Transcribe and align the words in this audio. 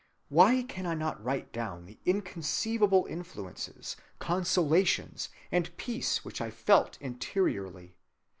Why 0.29 0.63
can 0.63 0.87
I 0.87 0.95
not 0.95 1.23
write 1.23 1.53
down 1.53 1.85
the 1.85 1.99
inconceivable 2.05 3.05
influences, 3.05 3.95
consolations, 4.17 5.29
and 5.51 5.77
peace 5.77 6.25
which 6.25 6.41
I 6.41 6.49
felt 6.49 6.97
interiorly? 6.99 7.93